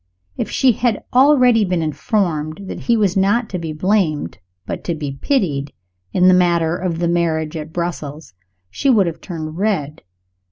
[0.35, 4.95] If she had already been informed that he was not to be blamed, but to
[4.95, 5.73] be pitied,
[6.11, 8.33] in the matter of the marriage at Brussels,
[8.71, 10.01] she would have turned red.